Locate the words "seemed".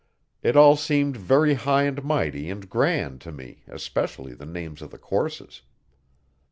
0.77-1.15